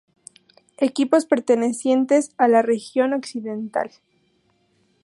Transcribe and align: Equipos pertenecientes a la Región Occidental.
Equipos 0.79 1.27
pertenecientes 1.27 2.33
a 2.39 2.47
la 2.47 2.63
Región 2.63 3.13
Occidental. 3.13 3.91